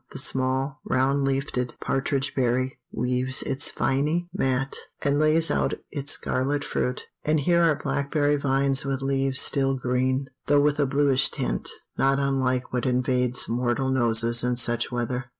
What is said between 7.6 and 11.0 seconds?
are blackberry vines with leaves still green, though with a